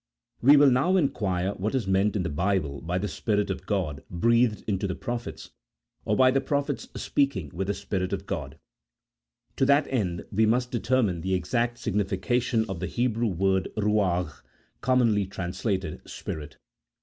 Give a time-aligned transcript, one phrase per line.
[0.41, 4.01] We will now inquire what is meant in the Bible by the Spirit of God
[4.09, 5.51] breathed into the pro phets,
[6.05, 8.57] or by the prophets speaking with the Spirit of God;
[9.57, 14.33] to that end we must determine the exact signification of the Hebrew word ruagli,
[14.81, 16.57] commonly translated spirit.